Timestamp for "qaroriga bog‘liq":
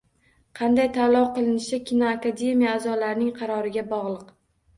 3.37-4.27